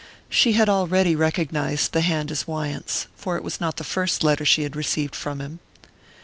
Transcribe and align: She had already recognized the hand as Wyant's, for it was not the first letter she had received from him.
She 0.31 0.53
had 0.53 0.67
already 0.67 1.15
recognized 1.15 1.93
the 1.93 2.01
hand 2.01 2.31
as 2.31 2.47
Wyant's, 2.47 3.05
for 3.15 3.37
it 3.37 3.43
was 3.43 3.61
not 3.61 3.77
the 3.77 3.83
first 3.83 4.23
letter 4.23 4.45
she 4.45 4.63
had 4.63 4.75
received 4.75 5.13
from 5.15 5.39
him. 5.39 5.59